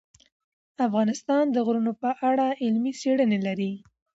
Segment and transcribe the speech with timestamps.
[0.87, 3.73] افغانستان د غرونه په اړه علمي څېړنې لري.